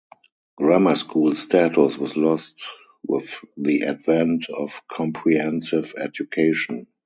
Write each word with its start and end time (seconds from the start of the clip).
Grammar 0.55 0.95
school 0.95 1.35
status 1.35 1.95
was 1.99 2.17
lost 2.17 2.59
with 3.07 3.39
the 3.55 3.83
advent 3.83 4.49
of 4.49 4.81
comprehensive 4.87 5.93
education. 5.95 6.87